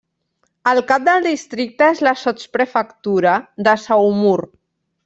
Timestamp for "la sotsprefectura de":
2.09-3.79